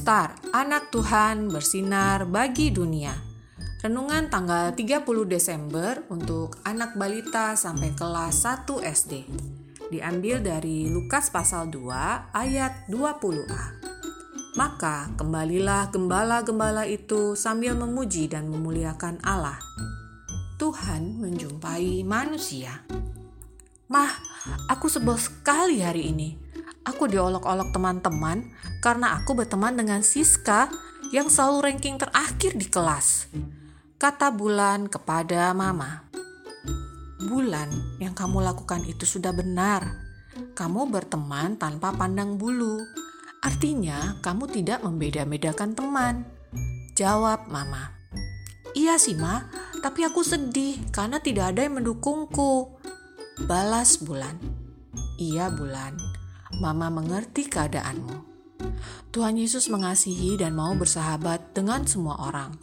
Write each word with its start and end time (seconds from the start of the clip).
Star, 0.00 0.32
anak 0.56 0.88
Tuhan 0.88 1.52
bersinar 1.52 2.24
bagi 2.24 2.72
dunia. 2.72 3.12
Renungan 3.84 4.32
tanggal 4.32 4.72
30 4.72 5.04
Desember 5.28 6.00
untuk 6.08 6.56
anak 6.64 6.96
balita 6.96 7.52
sampai 7.52 7.92
kelas 7.92 8.48
1 8.48 8.80
SD. 8.80 9.28
Diambil 9.92 10.40
dari 10.40 10.88
Lukas 10.88 11.28
pasal 11.28 11.68
2 11.68 12.32
ayat 12.32 12.88
20a. 12.88 13.76
Maka 14.56 15.12
kembalilah 15.20 15.92
gembala-gembala 15.92 16.88
itu 16.88 17.36
sambil 17.36 17.76
memuji 17.76 18.24
dan 18.24 18.48
memuliakan 18.48 19.20
Allah. 19.20 19.60
Tuhan 20.56 21.20
menjumpai 21.20 22.08
manusia. 22.08 22.88
Mah, 23.92 24.16
aku 24.64 24.88
sebel 24.88 25.20
sekali 25.20 25.84
hari 25.84 26.08
ini. 26.08 26.39
Aku 26.88 27.04
diolok-olok 27.04 27.76
teman-teman 27.76 28.48
karena 28.80 29.20
aku 29.20 29.36
berteman 29.36 29.76
dengan 29.76 30.00
Siska 30.00 30.72
yang 31.12 31.28
selalu 31.28 31.72
ranking 31.72 32.00
terakhir 32.00 32.56
di 32.56 32.66
kelas. 32.70 33.28
Kata 34.00 34.32
Bulan 34.32 34.88
kepada 34.88 35.52
Mama. 35.52 36.08
Bulan, 37.20 37.68
yang 38.00 38.16
kamu 38.16 38.40
lakukan 38.40 38.80
itu 38.88 39.04
sudah 39.04 39.30
benar. 39.36 39.84
Kamu 40.56 40.88
berteman 40.88 41.60
tanpa 41.60 41.92
pandang 41.92 42.40
bulu. 42.40 42.80
Artinya, 43.44 44.16
kamu 44.24 44.48
tidak 44.48 44.80
membeda-bedakan 44.80 45.76
teman. 45.76 46.24
Jawab 46.96 47.44
Mama. 47.52 47.92
Iya 48.72 48.96
sih, 48.96 49.16
Ma, 49.20 49.44
tapi 49.84 50.04
aku 50.08 50.24
sedih 50.24 50.80
karena 50.92 51.20
tidak 51.20 51.52
ada 51.52 51.64
yang 51.68 51.76
mendukungku. 51.76 52.80
Balas 53.44 54.00
Bulan. 54.00 54.40
Iya, 55.20 55.52
Bulan. 55.52 56.09
Mama 56.58 56.90
mengerti 56.90 57.46
keadaanmu. 57.46 58.26
Tuhan 59.14 59.38
Yesus 59.38 59.70
mengasihi 59.70 60.34
dan 60.34 60.58
mau 60.58 60.74
bersahabat 60.74 61.54
dengan 61.54 61.86
semua 61.86 62.18
orang. 62.26 62.58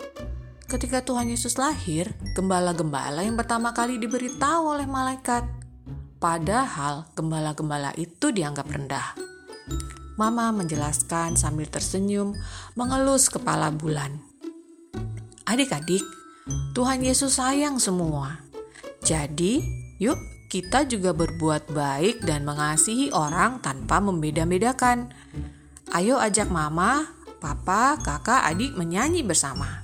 Ketika 0.67 0.99
Tuhan 0.99 1.31
Yesus 1.31 1.55
lahir, 1.55 2.11
gembala-gembala 2.35 3.23
yang 3.23 3.39
pertama 3.39 3.71
kali 3.71 3.95
diberitahu 3.95 4.75
oleh 4.75 4.83
malaikat. 4.83 5.47
Padahal 6.19 7.07
gembala-gembala 7.15 7.95
itu 7.95 8.35
dianggap 8.35 8.67
rendah. 8.67 9.15
Mama 10.19 10.51
menjelaskan 10.51 11.39
sambil 11.39 11.71
tersenyum, 11.71 12.35
mengelus 12.75 13.31
kepala 13.31 13.71
bulan. 13.71 14.19
Adik-adik, 15.47 16.03
Tuhan 16.75 17.05
Yesus 17.05 17.39
sayang 17.39 17.79
semua. 17.79 18.43
Jadi, 19.05 19.63
yuk 20.03 20.19
kita 20.47 20.87
juga 20.87 21.11
berbuat 21.11 21.67
baik 21.75 22.23
dan 22.23 22.47
mengasihi 22.47 23.11
orang 23.11 23.59
tanpa 23.59 23.99
membeda-bedakan. 23.99 25.11
Ayo 25.91 26.15
ajak 26.23 26.47
mama, 26.47 27.11
papa, 27.43 27.99
kakak, 27.99 28.47
adik 28.47 28.71
menyanyi 28.79 29.27
bersama. 29.27 29.83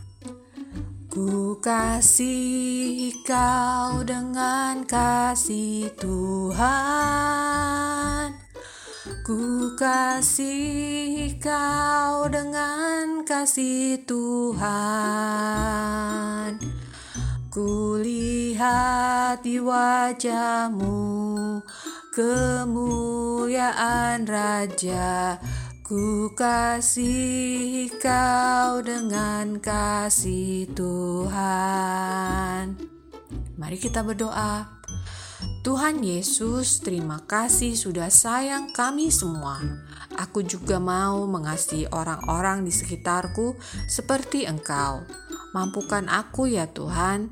Ku 1.12 1.60
kasih 1.62 3.14
kau 3.28 4.02
dengan 4.08 4.82
kasih 4.88 5.94
Tuhan. 6.00 6.74
Ku 9.22 9.76
kasih 9.78 11.38
kau 11.38 12.26
dengan 12.32 13.22
kasih 13.28 14.02
Tuhan. 14.10 14.64
Ku 17.54 18.02
lihat 18.02 19.03
di 19.42 19.58
wajahmu 19.58 20.94
kemuliaan 22.14 24.22
Raja. 24.30 25.42
Ku 25.82 26.30
kasih 26.38 27.90
kau 27.98 28.86
dengan 28.86 29.58
kasih 29.58 30.70
Tuhan. 30.78 32.78
Mari 33.58 33.82
kita 33.82 34.06
berdoa. 34.06 34.86
Tuhan 35.64 36.04
Yesus, 36.04 36.84
terima 36.84 37.24
kasih 37.24 37.80
sudah 37.80 38.12
sayang 38.12 38.76
kami 38.76 39.08
semua. 39.10 39.64
Aku 40.20 40.44
juga 40.44 40.76
mau 40.78 41.26
mengasihi 41.26 41.90
orang-orang 41.90 42.68
di 42.68 42.76
sekitarku 42.76 43.56
seperti 43.88 44.46
Engkau. 44.46 45.08
Mampukan 45.56 46.12
aku 46.12 46.52
ya 46.52 46.68
Tuhan. 46.68 47.32